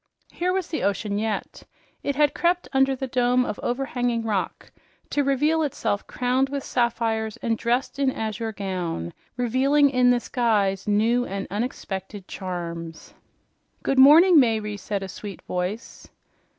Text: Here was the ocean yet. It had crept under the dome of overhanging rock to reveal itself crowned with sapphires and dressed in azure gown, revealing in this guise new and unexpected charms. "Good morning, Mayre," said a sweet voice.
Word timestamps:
Here 0.31 0.51
was 0.51 0.67
the 0.69 0.81
ocean 0.81 1.19
yet. 1.19 1.61
It 2.01 2.15
had 2.15 2.33
crept 2.33 2.67
under 2.73 2.95
the 2.95 3.05
dome 3.05 3.45
of 3.45 3.59
overhanging 3.61 4.23
rock 4.23 4.71
to 5.11 5.23
reveal 5.23 5.61
itself 5.61 6.07
crowned 6.07 6.49
with 6.49 6.63
sapphires 6.63 7.37
and 7.43 7.55
dressed 7.55 7.99
in 7.99 8.09
azure 8.11 8.51
gown, 8.51 9.13
revealing 9.37 9.91
in 9.91 10.09
this 10.09 10.27
guise 10.27 10.87
new 10.87 11.23
and 11.27 11.45
unexpected 11.51 12.27
charms. 12.27 13.13
"Good 13.83 13.99
morning, 13.99 14.39
Mayre," 14.39 14.75
said 14.75 15.03
a 15.03 15.07
sweet 15.07 15.43
voice. 15.43 16.09